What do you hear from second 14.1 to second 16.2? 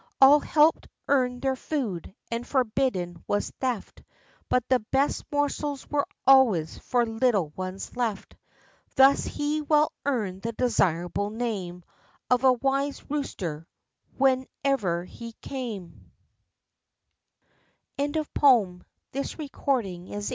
wherever he came.